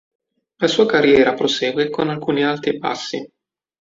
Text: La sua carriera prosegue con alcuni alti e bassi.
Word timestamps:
La 0.57 0.65
sua 0.67 0.87
carriera 0.87 1.35
prosegue 1.35 1.91
con 1.91 2.09
alcuni 2.09 2.43
alti 2.43 2.69
e 2.69 2.77
bassi. 2.79 3.31